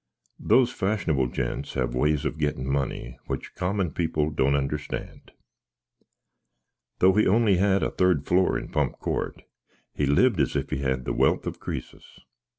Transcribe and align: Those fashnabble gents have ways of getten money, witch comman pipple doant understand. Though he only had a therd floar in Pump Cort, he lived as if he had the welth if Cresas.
Those 0.39 0.73
fashnabble 0.73 1.31
gents 1.31 1.75
have 1.75 1.93
ways 1.93 2.25
of 2.25 2.39
getten 2.39 2.65
money, 2.65 3.19
witch 3.27 3.53
comman 3.53 3.93
pipple 3.93 4.31
doant 4.31 4.55
understand. 4.55 5.31
Though 6.97 7.13
he 7.13 7.27
only 7.27 7.57
had 7.57 7.83
a 7.83 7.91
therd 7.91 8.25
floar 8.25 8.57
in 8.57 8.69
Pump 8.69 8.97
Cort, 8.97 9.43
he 9.93 10.07
lived 10.07 10.39
as 10.39 10.55
if 10.55 10.71
he 10.71 10.77
had 10.79 11.05
the 11.05 11.13
welth 11.13 11.45
if 11.45 11.59
Cresas. 11.59 12.17